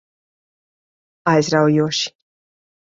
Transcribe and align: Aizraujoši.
Aizraujoši. 1.33 2.05